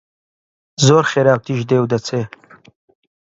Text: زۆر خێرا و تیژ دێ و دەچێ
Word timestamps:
زۆر 0.85 1.03
خێرا 1.11 1.33
و 1.37 1.43
تیژ 1.45 1.61
دێ 1.69 1.77
و 1.81 1.89
دەچێ 1.91 2.21